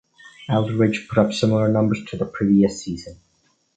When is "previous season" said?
2.25-3.19